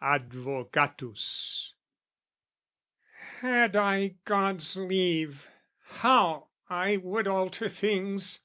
[0.00, 1.72] Advocatus
[3.40, 8.38] Had I God's leave, how I would alter things!